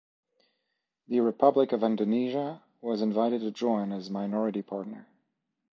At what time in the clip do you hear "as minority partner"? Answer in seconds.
3.91-5.05